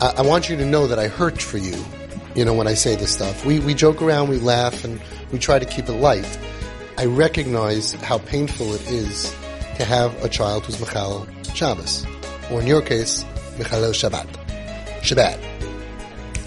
I, 0.00 0.14
I 0.18 0.22
want 0.22 0.48
you 0.48 0.56
to 0.56 0.66
know 0.66 0.86
that 0.86 0.98
I 0.98 1.08
hurt 1.08 1.40
for 1.40 1.58
you. 1.58 1.76
You 2.34 2.44
know, 2.44 2.52
when 2.52 2.66
I 2.66 2.74
say 2.74 2.96
this 2.96 3.12
stuff, 3.12 3.46
we 3.46 3.60
we 3.60 3.72
joke 3.72 4.02
around, 4.02 4.28
we 4.28 4.38
laugh, 4.38 4.84
and 4.84 5.00
we 5.32 5.38
try 5.38 5.58
to 5.58 5.64
keep 5.64 5.88
it 5.88 5.94
light. 5.94 6.38
I 6.98 7.06
recognize 7.06 7.92
how 7.92 8.18
painful 8.18 8.74
it 8.74 8.90
is 8.90 9.34
to 9.76 9.84
have 9.84 10.22
a 10.24 10.28
child 10.28 10.64
who's 10.64 10.76
Mechal 10.76 11.26
Shabbos, 11.54 12.06
or 12.50 12.60
in 12.60 12.66
your 12.66 12.82
case, 12.82 13.24
Mechalel 13.56 13.92
Shabbat. 13.92 14.26
Shabbat. 15.00 15.38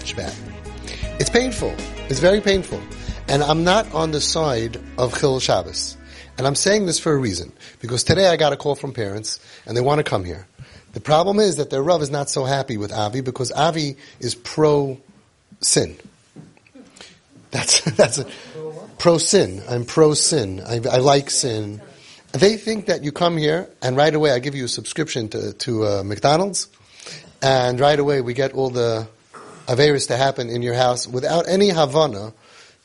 Shabbat. 0.04 0.34
It's 1.20 1.30
painful. 1.30 1.74
It's 2.08 2.20
very 2.20 2.40
painful. 2.40 2.80
And 3.28 3.42
I'm 3.42 3.62
not 3.64 3.92
on 3.94 4.10
the 4.10 4.20
side 4.20 4.80
of 4.98 5.18
Chil 5.18 5.40
Shabbos. 5.40 5.96
And 6.38 6.46
I'm 6.46 6.54
saying 6.54 6.86
this 6.86 6.98
for 6.98 7.12
a 7.12 7.16
reason. 7.16 7.52
Because 7.80 8.02
today 8.02 8.28
I 8.28 8.36
got 8.36 8.52
a 8.52 8.56
call 8.56 8.74
from 8.74 8.92
parents, 8.92 9.38
and 9.66 9.76
they 9.76 9.80
want 9.80 9.98
to 9.98 10.04
come 10.04 10.24
here. 10.24 10.46
The 10.92 11.00
problem 11.00 11.38
is 11.38 11.56
that 11.56 11.70
their 11.70 11.82
Rav 11.82 12.02
is 12.02 12.10
not 12.10 12.28
so 12.28 12.44
happy 12.44 12.76
with 12.76 12.92
Avi, 12.92 13.20
because 13.20 13.52
Avi 13.52 13.96
is 14.18 14.34
pro-sin. 14.34 15.96
That's, 17.50 17.80
that's 17.96 18.18
a, 18.18 18.26
pro-sin. 19.00 19.62
I'm 19.68 19.84
pro-sin. 19.84 20.60
I, 20.60 20.74
I 20.90 20.98
like 20.98 21.30
sin. 21.30 21.80
They 22.32 22.56
think 22.56 22.86
that 22.86 23.02
you 23.02 23.10
come 23.12 23.36
here 23.36 23.68
and 23.82 23.96
right 23.96 24.14
away 24.14 24.30
I 24.30 24.38
give 24.38 24.54
you 24.54 24.66
a 24.66 24.68
subscription 24.68 25.28
to, 25.30 25.52
to 25.54 25.84
uh, 25.84 26.02
McDonald's 26.04 26.68
and 27.42 27.80
right 27.80 27.98
away 27.98 28.20
we 28.20 28.34
get 28.34 28.52
all 28.52 28.70
the 28.70 29.08
Averis 29.66 30.08
to 30.08 30.16
happen 30.16 30.48
in 30.48 30.62
your 30.62 30.74
house 30.74 31.08
without 31.08 31.48
any 31.48 31.70
Havana 31.70 32.32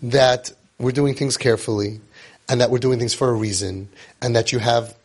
that 0.03 0.51
we're 0.79 0.91
doing 0.91 1.13
things 1.13 1.37
carefully 1.37 1.99
and 2.49 2.61
that 2.61 2.71
we're 2.71 2.79
doing 2.79 2.97
things 2.97 3.13
for 3.13 3.29
a 3.29 3.33
reason 3.33 3.89
and 4.21 4.35
that 4.35 4.51
you 4.51 4.59
have 4.59 4.95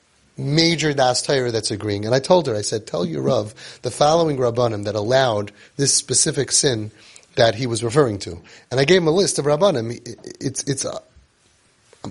major 0.40 0.92
Das 0.92 1.22
Torah 1.22 1.50
that's 1.50 1.70
agreeing. 1.70 2.04
And 2.04 2.14
I 2.14 2.20
told 2.20 2.46
her, 2.46 2.56
I 2.56 2.62
said, 2.62 2.86
tell 2.86 3.04
your 3.04 3.22
Rav 3.22 3.54
the 3.82 3.90
following 3.90 4.36
Rabbanim 4.36 4.84
that 4.84 4.94
allowed 4.94 5.52
this 5.76 5.94
specific 5.94 6.50
sin 6.52 6.90
that 7.36 7.54
he 7.54 7.66
was 7.66 7.84
referring 7.84 8.18
to. 8.20 8.40
And 8.70 8.80
I 8.80 8.84
gave 8.84 9.02
him 9.02 9.06
a 9.06 9.12
list 9.12 9.38
of 9.38 9.44
Rabbanim. 9.44 10.00
It's, 10.40 10.64
it's, 10.64 10.84
uh, 10.84 10.98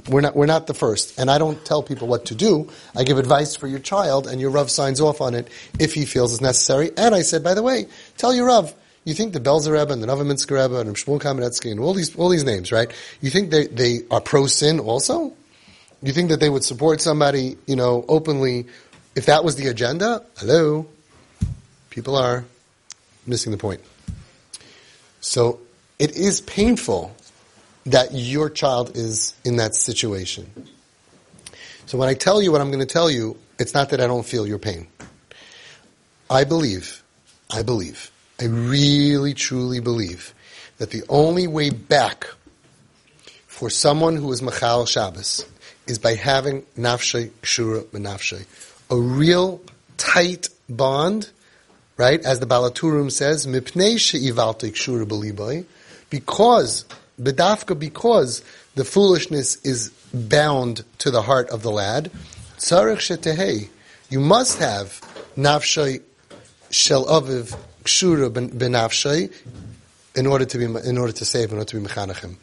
we're 0.08 0.22
not, 0.22 0.36
we're 0.36 0.46
not 0.46 0.68
the 0.68 0.74
first. 0.74 1.20
And 1.20 1.30
I 1.30 1.38
don't 1.38 1.64
tell 1.66 1.82
people 1.82 2.08
what 2.08 2.26
to 2.26 2.36
do. 2.36 2.70
I 2.96 3.04
give 3.04 3.18
advice 3.18 3.56
for 3.56 3.68
your 3.68 3.80
child 3.80 4.28
and 4.28 4.40
your 4.40 4.52
Rav 4.52 4.70
signs 4.70 5.02
off 5.02 5.20
on 5.20 5.34
it 5.34 5.48
if 5.80 5.94
he 5.94 6.06
feels 6.06 6.32
it's 6.34 6.42
necessary. 6.42 6.92
And 6.96 7.16
I 7.16 7.22
said, 7.22 7.44
by 7.44 7.54
the 7.54 7.64
way, 7.64 7.88
tell 8.18 8.34
your 8.34 8.48
Rav, 8.48 8.74
you 9.04 9.14
think 9.14 9.34
the 9.34 9.40
Belzer 9.40 9.72
Rebbe 9.80 9.92
and 9.92 10.04
the 10.04 10.08
Novominsker 10.08 10.62
Rebbe 10.62 10.80
and 10.80 10.96
Shmuel 10.96 11.20
Kamenetsky 11.20 11.72
and 11.72 11.80
all 11.80 11.94
these, 11.94 12.16
all 12.16 12.30
these 12.30 12.44
names, 12.44 12.72
right? 12.72 12.92
You 13.22 13.30
think 13.30 13.50
they, 13.50 13.68
they 13.68 14.02
are 14.12 14.22
pro-sin 14.22 14.80
also? 14.80 15.34
You 16.02 16.14
think 16.14 16.30
that 16.30 16.40
they 16.40 16.50
would 16.50 16.64
support 16.64 17.02
somebody, 17.02 17.58
you 17.68 17.76
know, 17.76 18.06
openly 18.08 18.68
if 19.16 19.26
that 19.26 19.44
was 19.44 19.56
the 19.56 19.68
agenda? 19.68 20.24
Hello? 20.38 20.88
People 21.90 22.16
are 22.16 22.46
missing 23.28 23.52
the 23.52 23.58
point. 23.58 23.82
So 25.20 25.60
it 25.98 26.16
is 26.16 26.40
painful 26.42 27.14
that 27.86 28.14
your 28.14 28.50
child 28.50 28.96
is 28.96 29.34
in 29.44 29.58
that 29.58 29.76
situation. 29.76 30.50
So 31.86 31.98
when 31.98 32.08
I 32.08 32.14
tell 32.14 32.42
you 32.42 32.52
what 32.52 32.62
I'm 32.62 32.72
going 32.72 32.86
to 32.86 32.94
tell 32.94 33.10
you, 33.10 33.38
it's 33.58 33.74
not 33.74 33.90
that 33.90 34.00
I 34.00 34.08
don't 34.08 34.26
feel 34.26 34.48
your 34.48 34.60
pain. 34.60 34.88
I 36.30 36.44
believe, 36.44 37.04
I 37.52 37.64
believe, 37.64 38.12
I 38.40 38.46
really 38.46 39.34
truly 39.34 39.80
believe 39.80 40.34
that 40.78 40.92
the 40.92 41.04
only 41.10 41.48
way 41.48 41.72
back 41.72 42.28
for 43.48 43.70
someone 43.70 44.16
who 44.16 44.32
is 44.32 44.42
Machal 44.42 44.86
Shabbos 44.86 45.44
is 45.90 46.00
by 46.00 46.16
having 46.16 46.62
nafshay 46.78 47.30
kshura 47.42 47.84
benafshay, 47.86 48.46
a 48.90 48.96
real 48.96 49.62
tight 49.98 50.50
bond, 50.70 51.30
right? 51.98 52.24
As 52.24 52.40
the 52.40 52.46
Baal 52.46 52.70
HaTurim 52.70 53.12
says, 53.12 53.46
mipnei 53.48 54.00
she'ivalti 54.00 54.72
kshura 54.72 55.06
beliboy, 55.06 55.66
because 56.10 56.86
bedafka 57.22 57.78
because 57.78 58.44
the 58.76 58.86
foolishness 58.86 59.58
is 59.66 59.92
bound 60.14 60.84
to 61.00 61.12
the 61.12 61.22
heart 61.22 61.50
of 61.50 61.62
the 61.64 61.72
lad. 61.72 62.12
Tzarech 62.58 62.98
shetehei, 62.98 63.70
you 64.10 64.20
must 64.20 64.60
have 64.60 65.02
nafshay 65.38 66.02
shel 66.70 67.06
aviv 67.06 67.58
kshura 67.84 68.30
benafshay 68.30 69.32
in 70.16 70.28
order 70.28 70.46
to 70.46 70.58
be 70.58 70.66
in 70.66 70.98
order 70.98 71.14
to 71.14 71.26
save 71.26 71.52
in 71.52 71.58
order 71.58 71.70
to 71.70 71.80
be 71.80 71.88
mechanachim. 71.88 72.36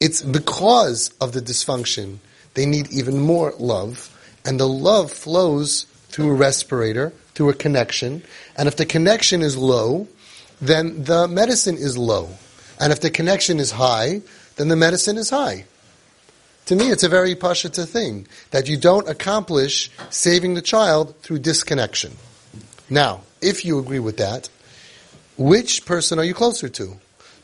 It's 0.00 0.22
because 0.22 1.10
of 1.20 1.32
the 1.32 1.40
dysfunction 1.40 2.18
they 2.54 2.66
need 2.66 2.90
even 2.90 3.20
more 3.20 3.52
love, 3.58 4.14
and 4.44 4.58
the 4.58 4.68
love 4.68 5.12
flows 5.12 5.86
through 6.08 6.30
a 6.30 6.34
respirator, 6.34 7.12
through 7.34 7.50
a 7.50 7.54
connection, 7.54 8.22
and 8.56 8.68
if 8.68 8.76
the 8.76 8.86
connection 8.86 9.42
is 9.42 9.56
low, 9.56 10.08
then 10.60 11.04
the 11.04 11.28
medicine 11.28 11.76
is 11.76 11.96
low. 11.96 12.30
And 12.80 12.92
if 12.92 13.00
the 13.00 13.10
connection 13.10 13.60
is 13.60 13.72
high, 13.72 14.22
then 14.56 14.68
the 14.68 14.76
medicine 14.76 15.16
is 15.16 15.30
high. 15.30 15.66
To 16.66 16.76
me, 16.76 16.90
it's 16.90 17.02
a 17.02 17.08
very 17.08 17.34
pashata 17.34 17.86
thing 17.86 18.26
that 18.50 18.68
you 18.68 18.76
don't 18.76 19.08
accomplish 19.08 19.90
saving 20.10 20.54
the 20.54 20.62
child 20.62 21.16
through 21.22 21.38
disconnection. 21.38 22.16
Now, 22.90 23.22
if 23.40 23.64
you 23.64 23.78
agree 23.78 24.00
with 24.00 24.16
that, 24.18 24.48
which 25.36 25.86
person 25.86 26.18
are 26.18 26.24
you 26.24 26.34
closer 26.34 26.68
to? 26.68 26.98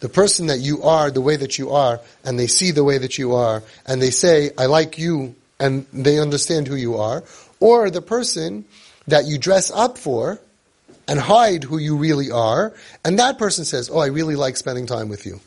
The 0.05 0.11
person 0.11 0.49
that 0.49 0.61
you 0.61 0.83
are 0.83 1.11
the 1.11 1.23
way 1.23 1.37
that 1.37 1.57
you 1.57 1.71
are, 1.71 1.99
and 2.27 2.39
they 2.39 2.47
see 2.47 2.73
the 2.73 2.85
way 2.85 2.99
that 2.99 3.17
you 3.17 3.35
are, 3.37 3.63
and 3.87 4.03
they 4.03 4.11
say, 4.11 4.51
I 4.59 4.67
like 4.67 4.99
you, 4.99 5.35
and 5.59 5.87
they 5.95 6.19
understand 6.19 6.69
who 6.69 6.75
you 6.75 6.99
are, 6.99 7.25
or 7.59 7.89
the 7.89 8.03
person 8.03 8.67
that 9.09 9.25
you 9.25 9.39
dress 9.39 9.71
up 9.71 9.97
for, 9.97 10.39
and 11.09 11.19
hide 11.19 11.65
who 11.65 11.79
you 11.79 11.97
really 11.97 12.31
are, 12.31 12.75
and 13.03 13.19
that 13.19 13.39
person 13.39 13.65
says, 13.65 13.89
"Oh, 13.91 13.99
I 13.99 14.09
really 14.09 14.37
like 14.37 14.59
spending 14.59 14.85
time 14.85 15.09
with 15.09 15.25
you." 15.25 15.41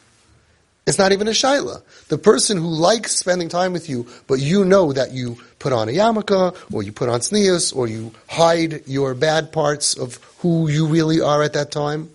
It's 0.88 0.98
not 0.98 1.12
even 1.12 1.28
a 1.28 1.38
shaila. 1.38 1.84
The 2.08 2.18
person 2.18 2.58
who 2.58 2.68
likes 2.68 3.16
spending 3.16 3.50
time 3.50 3.74
with 3.74 3.88
you, 3.88 4.08
but 4.26 4.40
you 4.40 4.66
know 4.66 4.92
that 4.92 5.12
you 5.12 5.38
put 5.60 5.72
on 5.72 5.88
a 5.88 5.92
yarmulke, 5.92 6.56
or 6.74 6.82
you 6.82 6.92
put 6.92 7.10
on 7.10 7.20
tznius, 7.20 7.76
or 7.76 7.86
you 7.86 8.12
hide 8.28 8.88
your 8.88 9.14
bad 9.14 9.52
parts 9.52 9.96
of 9.96 10.20
who 10.40 10.68
you 10.68 10.88
really 10.88 11.22
are 11.22 11.44
at 11.44 11.54
that 11.54 11.70
time, 11.70 12.10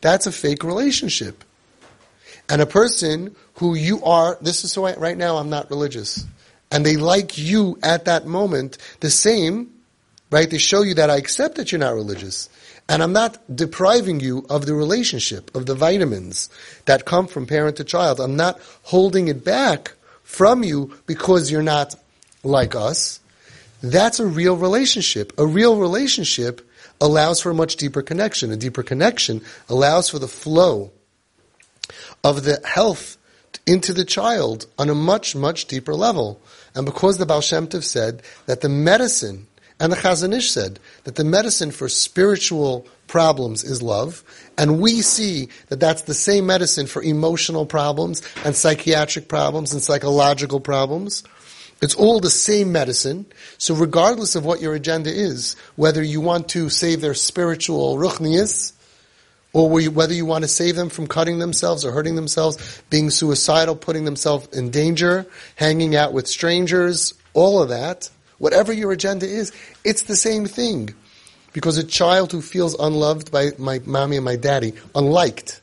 that's 0.00 0.28
a 0.28 0.32
fake 0.32 0.62
relationship. 0.62 1.42
And 2.48 2.60
a 2.60 2.66
person 2.66 3.34
who 3.54 3.74
you 3.74 4.02
are, 4.04 4.38
this 4.40 4.64
is 4.64 4.76
why 4.76 4.94
right 4.94 5.16
now 5.16 5.36
I'm 5.36 5.50
not 5.50 5.70
religious, 5.70 6.26
and 6.70 6.84
they 6.84 6.96
like 6.96 7.38
you 7.38 7.78
at 7.82 8.06
that 8.06 8.26
moment 8.26 8.78
the 9.00 9.10
same, 9.10 9.70
right? 10.30 10.50
They 10.50 10.58
show 10.58 10.82
you 10.82 10.94
that 10.94 11.10
I 11.10 11.16
accept 11.16 11.56
that 11.56 11.70
you're 11.70 11.78
not 11.78 11.94
religious. 11.94 12.48
And 12.88 13.02
I'm 13.02 13.12
not 13.12 13.38
depriving 13.54 14.20
you 14.20 14.44
of 14.50 14.66
the 14.66 14.74
relationship, 14.74 15.54
of 15.54 15.66
the 15.66 15.74
vitamins 15.74 16.50
that 16.86 17.04
come 17.04 17.26
from 17.26 17.46
parent 17.46 17.76
to 17.76 17.84
child. 17.84 18.20
I'm 18.20 18.36
not 18.36 18.60
holding 18.82 19.28
it 19.28 19.44
back 19.44 19.92
from 20.24 20.64
you 20.64 20.94
because 21.06 21.50
you're 21.50 21.62
not 21.62 21.94
like 22.42 22.74
us. 22.74 23.20
That's 23.82 24.20
a 24.20 24.26
real 24.26 24.56
relationship. 24.56 25.32
A 25.38 25.46
real 25.46 25.78
relationship 25.78 26.66
allows 27.00 27.40
for 27.40 27.50
a 27.50 27.54
much 27.54 27.76
deeper 27.76 28.02
connection. 28.02 28.50
A 28.50 28.56
deeper 28.56 28.82
connection 28.82 29.42
allows 29.68 30.08
for 30.08 30.18
the 30.18 30.28
flow 30.28 30.90
of 32.24 32.44
the 32.44 32.60
health 32.64 33.16
into 33.66 33.92
the 33.92 34.04
child 34.04 34.66
on 34.78 34.88
a 34.88 34.94
much, 34.94 35.36
much 35.36 35.66
deeper 35.66 35.94
level. 35.94 36.40
And 36.74 36.86
because 36.86 37.18
the 37.18 37.26
Baal 37.26 37.40
Shem 37.40 37.66
Tov 37.66 37.84
said 37.84 38.22
that 38.46 38.60
the 38.60 38.68
medicine 38.68 39.46
and 39.82 39.92
the 39.92 39.96
Chazon 39.96 40.32
Ish 40.32 40.50
said 40.50 40.78
that 41.04 41.16
the 41.16 41.24
medicine 41.24 41.72
for 41.72 41.88
spiritual 41.88 42.86
problems 43.08 43.64
is 43.64 43.82
love, 43.82 44.22
and 44.56 44.80
we 44.80 45.02
see 45.02 45.48
that 45.68 45.80
that's 45.80 46.02
the 46.02 46.14
same 46.14 46.46
medicine 46.46 46.86
for 46.86 47.02
emotional 47.02 47.66
problems 47.66 48.22
and 48.44 48.54
psychiatric 48.54 49.26
problems 49.26 49.72
and 49.72 49.82
psychological 49.82 50.60
problems. 50.60 51.24
It's 51.82 51.96
all 51.96 52.20
the 52.20 52.30
same 52.30 52.70
medicine. 52.70 53.26
So 53.58 53.74
regardless 53.74 54.36
of 54.36 54.44
what 54.44 54.60
your 54.60 54.74
agenda 54.74 55.10
is, 55.12 55.56
whether 55.74 56.00
you 56.02 56.20
want 56.20 56.48
to 56.50 56.68
save 56.68 57.00
their 57.00 57.14
spiritual 57.14 57.96
ruchnias, 57.96 58.72
or 59.52 59.68
whether 59.68 60.14
you 60.14 60.24
want 60.24 60.44
to 60.44 60.48
save 60.48 60.76
them 60.76 60.88
from 60.88 61.06
cutting 61.06 61.38
themselves 61.38 61.84
or 61.84 61.92
hurting 61.92 62.16
themselves, 62.16 62.82
being 62.88 63.10
suicidal, 63.10 63.76
putting 63.76 64.04
themselves 64.04 64.48
in 64.56 64.70
danger, 64.70 65.26
hanging 65.56 65.94
out 65.94 66.12
with 66.12 66.26
strangers, 66.26 67.14
all 67.34 67.62
of 67.62 67.68
that, 67.68 68.08
whatever 68.38 68.72
your 68.72 68.92
agenda 68.92 69.26
is, 69.26 69.52
it's 69.84 70.02
the 70.02 70.16
same 70.16 70.46
thing. 70.46 70.94
Because 71.52 71.76
a 71.76 71.84
child 71.84 72.32
who 72.32 72.40
feels 72.40 72.74
unloved 72.80 73.30
by 73.30 73.50
my 73.58 73.78
mommy 73.84 74.16
and 74.16 74.24
my 74.24 74.36
daddy, 74.36 74.72
unliked, 74.94 75.60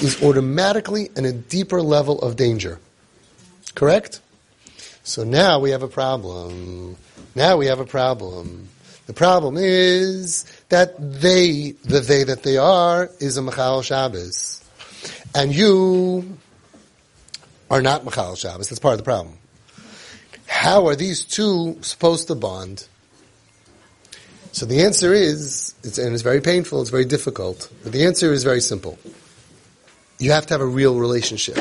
is 0.00 0.22
automatically 0.22 1.10
in 1.16 1.24
a 1.24 1.32
deeper 1.32 1.82
level 1.82 2.20
of 2.20 2.36
danger. 2.36 2.78
Correct? 3.74 4.20
So 5.02 5.24
now 5.24 5.58
we 5.58 5.70
have 5.70 5.82
a 5.82 5.88
problem. 5.88 6.96
Now 7.34 7.56
we 7.56 7.66
have 7.66 7.80
a 7.80 7.84
problem. 7.84 8.68
The 9.06 9.12
problem 9.12 9.56
is 9.58 10.44
that 10.70 10.94
they, 10.98 11.72
the 11.84 12.00
they 12.00 12.24
that 12.24 12.42
they 12.42 12.56
are, 12.56 13.10
is 13.20 13.36
a 13.36 13.42
Machal 13.42 13.82
Shabbos. 13.82 14.64
And 15.34 15.54
you 15.54 16.38
are 17.70 17.82
not 17.82 18.04
Machal 18.04 18.34
Shabbos. 18.34 18.68
That's 18.68 18.80
part 18.80 18.94
of 18.94 18.98
the 18.98 19.04
problem. 19.04 19.36
How 20.46 20.88
are 20.88 20.96
these 20.96 21.22
two 21.22 21.78
supposed 21.82 22.26
to 22.28 22.34
bond? 22.34 22.86
So 24.52 24.66
the 24.66 24.82
answer 24.82 25.12
is 25.12 25.74
it's, 25.84 25.98
and 25.98 26.12
it's 26.12 26.22
very 26.22 26.40
painful, 26.40 26.80
it's 26.80 26.90
very 26.90 27.04
difficult. 27.04 27.70
But 27.84 27.92
the 27.92 28.04
answer 28.04 28.32
is 28.32 28.42
very 28.42 28.60
simple. 28.60 28.98
You 30.18 30.32
have 30.32 30.46
to 30.46 30.54
have 30.54 30.60
a 30.60 30.66
real 30.66 30.98
relationship. 30.98 31.58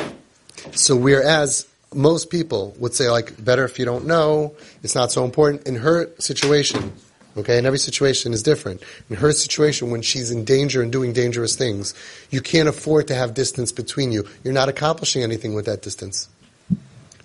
So 0.72 0.96
whereas 0.96 1.68
most 1.94 2.30
people 2.30 2.76
would 2.80 2.94
say 2.94 3.10
like, 3.10 3.44
better 3.44 3.64
if 3.64 3.80
you 3.80 3.86
don't 3.86 4.06
know, 4.06 4.56
it's 4.84 4.96
not 4.96 5.12
so 5.12 5.24
important. 5.24 5.68
In 5.68 5.76
her 5.76 6.10
situation, 6.20 6.94
okay, 7.40 7.58
and 7.58 7.68
every 7.68 7.80
situation 7.80 8.34
is 8.34 8.44
different. 8.44 8.82
In 9.10 9.16
her 9.18 9.32
situation, 9.32 9.90
when 9.90 10.02
she's 10.02 10.32
in 10.32 10.46
danger 10.46 10.82
and 10.82 10.92
doing 10.92 11.14
dangerous 11.14 11.56
things, 11.56 11.94
you 12.30 12.42
can't 12.42 12.70
afford 12.70 13.08
to 13.08 13.16
have 13.16 13.34
distance 13.34 13.72
between 13.72 14.12
you. 14.12 14.26
You're 14.44 14.54
not 14.54 14.70
accomplishing 14.70 15.24
anything 15.24 15.54
with 15.54 15.66
that 15.66 15.82
distance. 15.82 16.30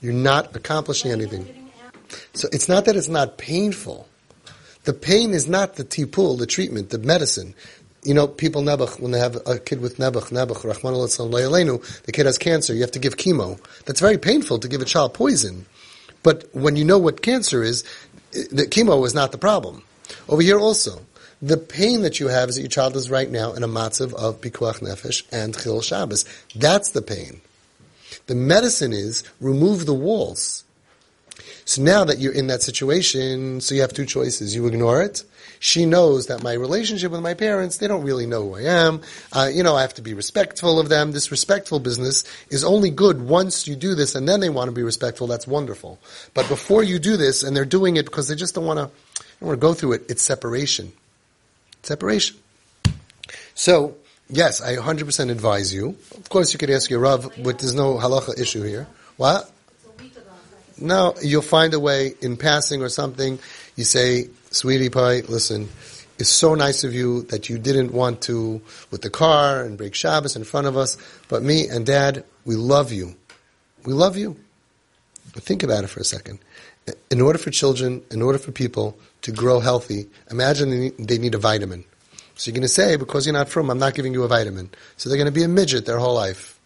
You're 0.00 0.12
not 0.12 0.54
accomplishing 0.54 1.10
anything. 1.10 1.46
So 2.34 2.48
it's 2.52 2.68
not 2.68 2.84
that 2.84 2.96
it's 2.96 3.08
not 3.08 3.38
painful. 3.38 4.08
The 4.84 4.92
pain 4.92 5.32
is 5.32 5.48
not 5.48 5.76
the 5.76 5.84
tipul, 5.84 6.38
the 6.38 6.46
treatment, 6.46 6.90
the 6.90 6.98
medicine. 6.98 7.54
You 8.02 8.12
know, 8.12 8.28
people 8.28 8.62
nebuch, 8.62 9.00
when 9.00 9.12
they 9.12 9.18
have 9.18 9.36
a 9.46 9.58
kid 9.58 9.80
with 9.80 9.96
nebuch, 9.96 10.30
nebuch, 10.30 10.62
rachman 10.62 12.02
the 12.04 12.12
kid 12.12 12.26
has 12.26 12.36
cancer, 12.36 12.74
you 12.74 12.82
have 12.82 12.90
to 12.90 12.98
give 12.98 13.16
chemo. 13.16 13.58
That's 13.86 14.00
very 14.00 14.18
painful 14.18 14.58
to 14.58 14.68
give 14.68 14.82
a 14.82 14.84
child 14.84 15.14
poison. 15.14 15.64
But 16.22 16.48
when 16.52 16.76
you 16.76 16.84
know 16.84 16.98
what 16.98 17.22
cancer 17.22 17.62
is, 17.62 17.82
the 18.32 18.66
chemo 18.66 19.06
is 19.06 19.14
not 19.14 19.32
the 19.32 19.38
problem. 19.38 19.82
Over 20.28 20.42
here 20.42 20.58
also, 20.58 21.00
the 21.40 21.56
pain 21.56 22.02
that 22.02 22.20
you 22.20 22.28
have 22.28 22.48
is 22.48 22.56
that 22.56 22.62
your 22.62 22.70
child 22.70 22.96
is 22.96 23.10
right 23.10 23.30
now 23.30 23.52
in 23.52 23.62
a 23.62 23.68
matzav 23.68 24.14
of 24.14 24.40
pikuach 24.40 24.80
nefesh 24.80 25.24
and 25.30 25.56
chil 25.58 25.80
Shabbos. 25.82 26.24
That's 26.54 26.90
the 26.90 27.02
pain. 27.02 27.40
The 28.26 28.34
medicine 28.34 28.92
is 28.92 29.24
remove 29.40 29.86
the 29.86 29.94
walls. 29.94 30.64
So 31.66 31.82
now 31.82 32.04
that 32.04 32.18
you're 32.18 32.32
in 32.32 32.46
that 32.48 32.62
situation, 32.62 33.60
so 33.60 33.74
you 33.74 33.80
have 33.80 33.92
two 33.92 34.06
choices. 34.06 34.54
You 34.54 34.66
ignore 34.66 35.02
it. 35.02 35.24
She 35.60 35.86
knows 35.86 36.26
that 36.26 36.42
my 36.42 36.52
relationship 36.52 37.10
with 37.10 37.22
my 37.22 37.32
parents, 37.32 37.78
they 37.78 37.88
don't 37.88 38.02
really 38.02 38.26
know 38.26 38.42
who 38.48 38.56
I 38.56 38.62
am. 38.62 39.00
Uh, 39.32 39.50
you 39.52 39.62
know, 39.62 39.74
I 39.74 39.80
have 39.80 39.94
to 39.94 40.02
be 40.02 40.12
respectful 40.12 40.78
of 40.78 40.90
them. 40.90 41.12
This 41.12 41.30
respectful 41.30 41.80
business 41.80 42.24
is 42.50 42.64
only 42.64 42.90
good 42.90 43.22
once 43.22 43.66
you 43.66 43.74
do 43.74 43.94
this 43.94 44.14
and 44.14 44.28
then 44.28 44.40
they 44.40 44.50
want 44.50 44.68
to 44.68 44.72
be 44.72 44.82
respectful. 44.82 45.26
That's 45.26 45.46
wonderful. 45.46 45.98
But 46.34 46.48
before 46.48 46.82
you 46.82 46.98
do 46.98 47.16
this 47.16 47.42
and 47.42 47.56
they're 47.56 47.64
doing 47.64 47.96
it 47.96 48.04
because 48.04 48.28
they 48.28 48.34
just 48.34 48.54
don't 48.54 48.66
want 48.66 48.78
to, 48.78 48.90
don't 49.44 49.48
want 49.48 49.60
to 49.60 49.66
go 49.66 49.74
through 49.74 49.92
it, 49.92 50.10
it's 50.10 50.22
separation. 50.22 50.92
Separation. 51.82 52.36
So, 53.54 53.96
yes, 54.30 54.62
I 54.62 54.76
100% 54.76 55.30
advise 55.30 55.72
you. 55.72 55.96
Of 56.16 56.28
course, 56.30 56.54
you 56.54 56.58
could 56.58 56.70
ask 56.70 56.88
your 56.88 57.00
Rav, 57.00 57.30
but 57.42 57.58
there's 57.58 57.74
no 57.74 57.96
halacha 57.96 58.40
issue 58.40 58.62
here. 58.62 58.86
What? 59.18 59.50
No, 60.80 61.14
you'll 61.22 61.42
find 61.42 61.74
a 61.74 61.78
way 61.78 62.14
in 62.20 62.36
passing 62.36 62.82
or 62.82 62.88
something. 62.88 63.38
You 63.76 63.84
say, 63.84 64.30
sweetie 64.50 64.88
pie, 64.88 65.20
listen, 65.28 65.68
it's 66.18 66.30
so 66.30 66.54
nice 66.54 66.82
of 66.82 66.94
you 66.94 67.22
that 67.24 67.48
you 67.48 67.58
didn't 67.58 67.92
want 67.92 68.22
to 68.22 68.62
with 68.90 69.02
the 69.02 69.10
car 69.10 69.62
and 69.62 69.76
break 69.76 69.94
Shabbos 69.94 70.36
in 70.36 70.44
front 70.44 70.66
of 70.66 70.76
us, 70.76 70.96
but 71.28 71.42
me 71.42 71.68
and 71.68 71.84
dad, 71.84 72.24
we 72.44 72.56
love 72.56 72.92
you. 72.92 73.14
We 73.84 73.92
love 73.92 74.16
you. 74.16 74.36
But 75.34 75.42
think 75.42 75.62
about 75.62 75.84
it 75.84 75.88
for 75.88 76.00
a 76.00 76.04
second. 76.04 76.38
In 77.10 77.20
order 77.20 77.38
for 77.38 77.50
children, 77.50 78.02
in 78.10 78.20
order 78.20 78.38
for 78.38 78.52
people 78.52 78.98
to 79.22 79.32
grow 79.32 79.60
healthy, 79.60 80.06
imagine 80.30 80.92
they 80.98 81.18
need 81.18 81.34
a 81.34 81.38
vitamin. 81.38 81.84
So 82.36 82.50
you're 82.50 82.54
going 82.54 82.62
to 82.62 82.68
say, 82.68 82.96
because 82.96 83.26
you're 83.26 83.32
not 83.32 83.48
from, 83.48 83.70
I'm 83.70 83.78
not 83.78 83.94
giving 83.94 84.12
you 84.12 84.24
a 84.24 84.28
vitamin. 84.28 84.70
So 84.96 85.08
they're 85.08 85.16
going 85.16 85.26
to 85.26 85.32
be 85.32 85.44
a 85.44 85.48
midget 85.48 85.86
their 85.86 85.98
whole 85.98 86.14
life. 86.14 86.58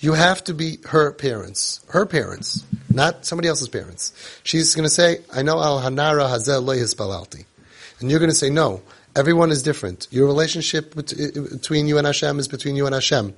You 0.00 0.14
have 0.14 0.42
to 0.44 0.54
be 0.54 0.78
her 0.86 1.12
parents, 1.12 1.80
her 1.88 2.06
parents, 2.06 2.64
not 2.88 3.24
somebody 3.24 3.48
else's 3.48 3.68
parents. 3.68 4.12
She's 4.42 4.74
going 4.74 4.84
to 4.84 4.90
say, 4.90 5.20
"I 5.32 5.42
know 5.42 5.60
al 5.60 5.80
hanara 5.80 6.28
hazel 6.28 6.64
balalti," 6.64 7.44
and 8.00 8.10
you're 8.10 8.18
going 8.18 8.30
to 8.30 8.36
say, 8.36 8.48
"No, 8.48 8.82
everyone 9.14 9.50
is 9.50 9.62
different. 9.62 10.08
Your 10.10 10.26
relationship 10.26 10.94
between 10.94 11.86
you 11.86 11.98
and 11.98 12.06
Hashem 12.06 12.38
is 12.38 12.48
between 12.48 12.76
you 12.76 12.86
and 12.86 12.94
Hashem." 12.94 13.34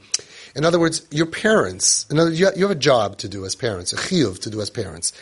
In 0.55 0.65
other 0.65 0.79
words, 0.79 1.03
your 1.11 1.27
parents. 1.27 2.07
In 2.11 2.19
other, 2.19 2.31
you 2.31 2.47
have 2.47 2.71
a 2.71 2.77
job 2.77 3.19
to 3.19 3.29
do 3.29 3.45
as 3.45 3.57
parents, 3.57 3.93
a 3.93 3.97
chiyuv 3.97 4.39
to 4.41 4.51
do 4.51 4.61
as 4.61 4.71
parents. 4.71 5.13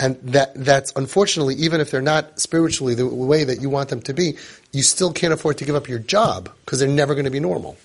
And 0.00 0.16
that, 0.22 0.54
that's 0.54 0.92
unfortunately, 0.94 1.56
even 1.56 1.80
if 1.80 1.90
they're 1.90 2.00
not 2.00 2.38
spiritually 2.40 2.94
the 2.94 3.06
way 3.06 3.44
that 3.44 3.60
you 3.60 3.68
want 3.68 3.88
them 3.88 4.00
to 4.02 4.14
be, 4.14 4.36
you 4.72 4.82
still 4.82 5.12
can't 5.12 5.32
afford 5.32 5.58
to 5.58 5.64
give 5.64 5.74
up 5.74 5.88
your 5.88 5.98
job 5.98 6.50
because 6.64 6.78
they're 6.78 6.88
never 6.88 7.14
going 7.14 7.24
to 7.24 7.30
be 7.30 7.40
normal. 7.40 7.76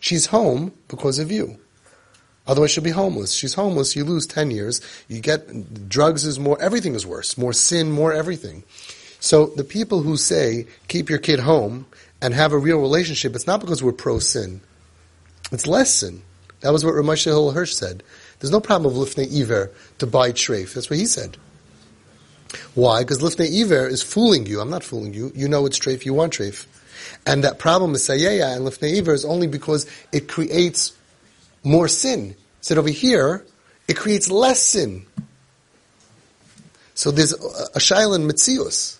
She's 0.00 0.26
home 0.26 0.72
because 0.88 1.18
of 1.18 1.32
you. 1.32 1.58
Otherwise, 2.46 2.70
she'll 2.70 2.84
be 2.84 2.90
homeless. 2.90 3.32
She's 3.32 3.54
homeless. 3.54 3.96
You 3.96 4.04
lose 4.04 4.26
10 4.26 4.50
years. 4.50 4.80
You 5.08 5.20
get, 5.20 5.88
drugs 5.88 6.24
is 6.24 6.38
more, 6.38 6.60
everything 6.60 6.94
is 6.94 7.06
worse. 7.06 7.36
More 7.36 7.52
sin, 7.52 7.90
more 7.90 8.12
everything. 8.12 8.62
So 9.18 9.46
the 9.46 9.64
people 9.64 10.02
who 10.02 10.16
say, 10.16 10.66
keep 10.88 11.10
your 11.10 11.18
kid 11.18 11.40
home 11.40 11.86
and 12.22 12.34
have 12.34 12.52
a 12.52 12.58
real 12.58 12.80
relationship, 12.80 13.34
it's 13.34 13.46
not 13.46 13.60
because 13.60 13.82
we're 13.82 13.92
pro 13.92 14.18
sin. 14.18 14.60
It's 15.50 15.66
less 15.66 15.92
sin. 15.92 16.22
That 16.66 16.72
was 16.72 16.84
what 16.84 16.94
Ramesh 16.94 17.24
Hill 17.26 17.52
Hirsch 17.52 17.74
said. 17.74 18.02
There's 18.40 18.50
no 18.50 18.58
problem 18.58 18.92
of 18.92 18.98
lifnei 18.98 19.40
iver 19.40 19.70
to 19.98 20.06
buy 20.08 20.32
treif. 20.32 20.74
That's 20.74 20.90
what 20.90 20.98
he 20.98 21.06
said. 21.06 21.36
Why? 22.74 23.04
Because 23.04 23.20
lifnei 23.22 23.62
iver 23.62 23.86
is 23.86 24.02
fooling 24.02 24.46
you. 24.46 24.60
I'm 24.60 24.68
not 24.68 24.82
fooling 24.82 25.14
you. 25.14 25.30
You 25.32 25.46
know 25.46 25.64
it's 25.66 25.78
treif. 25.78 26.04
You 26.04 26.12
want 26.12 26.32
treif. 26.32 26.66
And 27.24 27.44
that 27.44 27.60
problem 27.60 27.94
is 27.94 28.02
sayaya 28.02 28.56
and 28.56 28.66
lifnei 28.66 28.98
iver 28.98 29.14
is 29.14 29.24
only 29.24 29.46
because 29.46 29.86
it 30.10 30.26
creates 30.26 30.92
more 31.62 31.86
sin. 31.86 32.34
Said 32.62 32.78
over 32.78 32.88
here, 32.88 33.44
it 33.86 33.96
creates 33.96 34.28
less 34.28 34.60
sin. 34.60 35.06
So 36.94 37.12
there's 37.12 37.32
a 37.32 37.78
shailan 37.78 38.28
mitzius. 38.28 38.98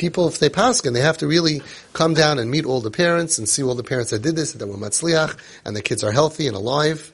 People, 0.00 0.28
if 0.28 0.38
they 0.38 0.48
pass, 0.48 0.82
and 0.86 0.96
they 0.96 1.02
have 1.02 1.18
to 1.18 1.26
really 1.26 1.60
come 1.92 2.14
down 2.14 2.38
and 2.38 2.50
meet 2.50 2.64
all 2.64 2.80
the 2.80 2.90
parents 2.90 3.36
and 3.36 3.46
see 3.46 3.62
all 3.62 3.74
the 3.74 3.82
parents 3.82 4.10
that 4.12 4.22
did 4.22 4.34
this, 4.34 4.52
that 4.52 4.66
were 4.66 4.78
matzliach, 4.78 5.36
and 5.66 5.76
the 5.76 5.82
kids 5.82 6.02
are 6.02 6.10
healthy 6.10 6.46
and 6.46 6.56
alive, 6.56 7.12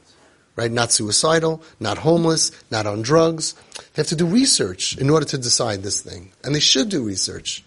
right? 0.54 0.70
Not 0.70 0.92
suicidal, 0.92 1.64
not 1.80 1.98
homeless, 1.98 2.52
not 2.70 2.86
on 2.86 3.02
drugs. 3.02 3.54
They 3.74 4.02
have 4.02 4.06
to 4.06 4.14
do 4.14 4.24
research 4.24 4.96
in 4.98 5.10
order 5.10 5.26
to 5.26 5.36
decide 5.36 5.82
this 5.82 6.00
thing. 6.00 6.30
And 6.44 6.54
they 6.54 6.60
should 6.60 6.88
do 6.88 7.02
research. 7.02 7.64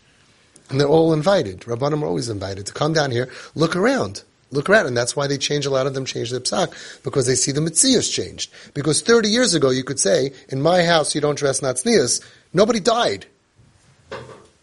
And 0.70 0.80
they're 0.80 0.88
all 0.88 1.12
invited. 1.12 1.62
Rabbanim 1.62 2.02
are 2.02 2.08
always 2.08 2.30
invited 2.30 2.66
to 2.68 2.74
come 2.74 2.94
down 2.94 3.12
here, 3.12 3.30
look 3.56 3.76
around 3.76 4.24
look 4.52 4.68
around, 4.68 4.88
and 4.88 4.98
that's 4.98 5.16
why 5.16 5.28
they 5.28 5.38
change. 5.38 5.68
A 5.68 5.70
lot 5.70 5.86
of 5.86 5.94
them 5.94 6.06
change 6.06 6.32
the 6.32 6.42
psak 6.42 6.74
because 7.04 7.28
they 7.28 7.36
see 7.36 7.52
the 7.52 7.62
mitzias 7.62 8.12
changed. 8.12 8.52
Because 8.74 9.02
30 9.02 9.30
years 9.30 9.54
ago, 9.54 9.70
you 9.70 9.84
could 9.84 10.00
say, 10.00 10.34
"In 10.48 10.60
my 10.60 10.84
house, 10.84 11.14
you 11.14 11.22
don't 11.22 11.38
dress 11.38 11.60
natznias." 11.60 12.20
Nobody 12.52 12.80
died. 12.80 13.28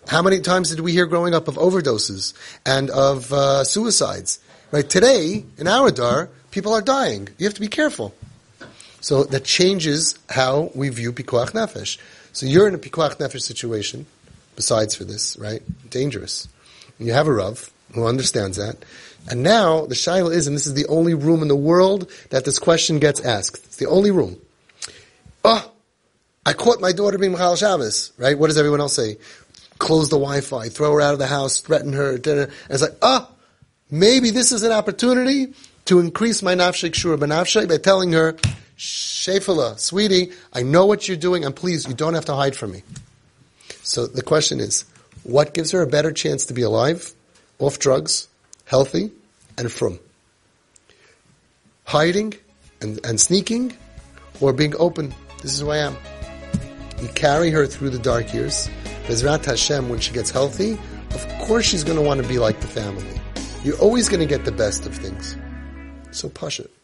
How 0.08 0.22
many 0.22 0.40
times 0.40 0.70
did 0.70 0.80
we 0.80 0.92
hear 0.92 1.06
growing 1.06 1.34
up 1.34 1.48
of 1.48 1.56
overdoses 1.56 2.32
and 2.64 2.90
of 2.90 3.32
uh, 3.32 3.64
suicides? 3.64 4.38
Right 4.70 4.88
today, 4.88 5.44
in 5.58 5.66
our 5.66 5.90
dar, 5.90 6.28
people 6.52 6.72
are 6.72 6.80
dying. 6.80 7.28
You 7.38 7.46
have 7.46 7.54
to 7.54 7.60
be 7.60 7.68
careful. 7.68 8.14
So 9.00 9.24
that 9.24 9.44
changes 9.44 10.16
how 10.28 10.70
we 10.74 10.88
view 10.90 11.12
pikuach 11.12 11.50
nefesh. 11.52 11.98
So 12.32 12.46
you're 12.46 12.68
in 12.68 12.74
a 12.74 12.78
pikuach 12.78 13.16
nefesh 13.16 13.42
situation. 13.42 14.06
Besides 14.54 14.94
for 14.94 15.04
this, 15.04 15.36
right? 15.38 15.62
Dangerous. 15.90 16.48
You 16.98 17.12
have 17.12 17.26
a 17.26 17.32
rav 17.32 17.70
who 17.94 18.06
understands 18.06 18.56
that. 18.56 18.76
And 19.28 19.42
now 19.42 19.86
the 19.86 19.94
shaila 19.94 20.32
is, 20.32 20.46
and 20.46 20.54
this 20.54 20.66
is 20.66 20.74
the 20.74 20.86
only 20.86 21.14
room 21.14 21.42
in 21.42 21.48
the 21.48 21.56
world 21.56 22.10
that 22.30 22.44
this 22.44 22.58
question 22.58 22.98
gets 22.98 23.20
asked. 23.20 23.64
It's 23.66 23.76
the 23.76 23.86
only 23.86 24.12
room. 24.12 24.36
Oh, 25.44 25.72
I 26.46 26.52
caught 26.52 26.80
my 26.80 26.92
daughter 26.92 27.18
being 27.18 27.32
Michal 27.32 27.56
Shabbos, 27.56 28.12
right? 28.18 28.38
What 28.38 28.46
does 28.46 28.56
everyone 28.56 28.80
else 28.80 28.94
say? 28.94 29.18
Close 29.78 30.08
the 30.08 30.16
Wi-Fi, 30.16 30.68
throw 30.68 30.92
her 30.92 31.00
out 31.00 31.12
of 31.12 31.18
the 31.18 31.26
house, 31.26 31.60
threaten 31.60 31.92
her, 31.92 32.18
dinner. 32.18 32.42
And 32.42 32.52
it's 32.70 32.82
like, 32.82 32.96
oh, 33.02 33.30
maybe 33.90 34.30
this 34.30 34.52
is 34.52 34.62
an 34.62 34.72
opportunity 34.72 35.52
to 35.86 36.00
increase 36.00 36.42
my 36.42 36.54
nafshik 36.54 36.92
shura 36.92 37.18
benafshay 37.18 37.68
by 37.68 37.78
telling 37.78 38.12
her, 38.12 38.36
Shefala, 38.76 39.78
sweetie, 39.78 40.32
I 40.52 40.62
know 40.62 40.84
what 40.84 41.08
you're 41.08 41.16
doing, 41.16 41.44
and 41.44 41.56
please, 41.56 41.86
you 41.86 41.94
don't 41.94 42.14
have 42.14 42.26
to 42.26 42.34
hide 42.34 42.54
from 42.54 42.72
me. 42.72 42.82
So 43.82 44.06
the 44.06 44.22
question 44.22 44.60
is, 44.60 44.84
what 45.22 45.54
gives 45.54 45.70
her 45.70 45.82
a 45.82 45.86
better 45.86 46.12
chance 46.12 46.46
to 46.46 46.54
be 46.54 46.62
alive, 46.62 47.12
off 47.58 47.78
drugs, 47.78 48.28
healthy, 48.64 49.10
and 49.56 49.72
from. 49.72 49.98
Hiding 51.84 52.34
and, 52.80 53.04
and 53.04 53.20
sneaking 53.20 53.76
or 54.40 54.52
being 54.52 54.74
open. 54.78 55.14
This 55.42 55.54
is 55.54 55.60
who 55.60 55.70
I 55.70 55.78
am. 55.78 55.96
You 57.00 57.08
carry 57.08 57.50
her 57.50 57.66
through 57.66 57.90
the 57.90 57.98
dark 57.98 58.34
years. 58.34 58.68
Bezrat 59.06 59.44
Hashem, 59.44 59.88
when 59.88 60.00
she 60.00 60.12
gets 60.12 60.30
healthy, 60.30 60.78
of 61.14 61.28
course 61.40 61.64
she's 61.64 61.84
going 61.84 61.96
to 61.96 62.02
want 62.02 62.20
to 62.20 62.28
be 62.28 62.38
like 62.38 62.60
the 62.60 62.66
family. 62.66 63.20
You're 63.62 63.78
always 63.78 64.08
going 64.08 64.20
to 64.20 64.26
get 64.26 64.44
the 64.44 64.52
best 64.52 64.84
of 64.84 64.94
things. 64.94 65.36
So 66.10 66.28
push 66.28 66.60
it. 66.60 66.75